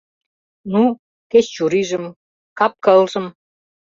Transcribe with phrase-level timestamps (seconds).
[0.71, 0.83] Ну,
[1.31, 2.03] кеч чурийжым,
[2.57, 3.25] кап-кылжым?